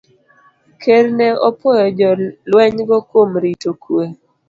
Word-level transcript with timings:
Ker 0.81 1.05
ne 1.17 1.27
opwoyo 1.47 1.85
jolwenygo 1.99 2.97
kuom 3.09 3.31
rito 3.43 3.71
kuwe 3.81 4.05